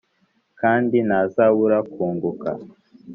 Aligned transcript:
kandi 0.59 0.97
ntazabura 1.07 1.77
kunguka 1.91 2.49